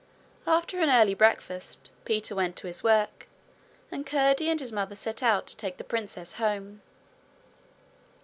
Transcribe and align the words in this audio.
After 0.47 0.79
an 0.79 0.89
early 0.89 1.13
breakfast, 1.13 1.91
Peter 2.05 2.33
went 2.33 2.55
to 2.55 2.65
his 2.65 2.83
work 2.83 3.27
and 3.91 4.03
Curdie 4.03 4.49
and 4.49 4.59
his 4.59 4.71
mother 4.71 4.95
set 4.95 5.21
out 5.21 5.45
to 5.45 5.55
take 5.55 5.77
the 5.77 5.83
princess 5.83 6.33
home. 6.41 6.81